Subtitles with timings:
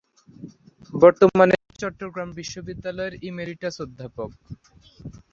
[0.93, 4.29] বর্তমানে তিনি চট্টগ্রাম বিশ্ববিদ্যালয়ের ইমেরিটাস অধ্যাপক।